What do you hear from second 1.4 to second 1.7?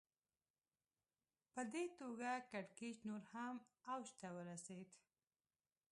په